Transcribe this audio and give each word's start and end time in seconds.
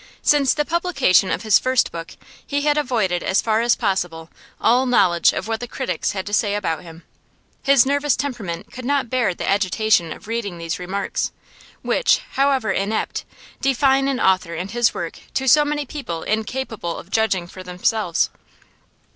Since 0.23 0.55
the 0.55 0.65
publication 0.65 1.29
of 1.29 1.43
his 1.43 1.59
first 1.59 1.91
book 1.91 2.15
he 2.43 2.61
had 2.63 2.75
avoided 2.75 3.21
as 3.21 3.39
far 3.39 3.61
as 3.61 3.75
possible 3.75 4.31
all 4.59 4.87
knowledge 4.87 5.31
of 5.31 5.47
what 5.47 5.59
the 5.59 5.67
critics 5.67 6.13
had 6.13 6.25
to 6.25 6.33
say 6.33 6.55
about 6.55 6.81
him; 6.81 7.03
his 7.61 7.85
nervous 7.85 8.15
temperament 8.15 8.71
could 8.73 8.83
not 8.83 9.11
bear 9.11 9.35
the 9.35 9.47
agitation 9.47 10.11
of 10.11 10.25
reading 10.27 10.57
these 10.57 10.79
remarks, 10.79 11.31
which, 11.83 12.17
however 12.31 12.71
inept, 12.71 13.25
define 13.61 14.07
an 14.07 14.19
author 14.19 14.55
and 14.55 14.71
his 14.71 14.91
work 14.91 15.19
to 15.35 15.47
so 15.47 15.63
many 15.63 15.85
people 15.85 16.23
incapable 16.23 16.97
of 16.97 17.11
judging 17.11 17.45
for 17.45 17.61
themselves. 17.61 18.31